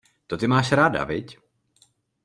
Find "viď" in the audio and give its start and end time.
1.03-1.37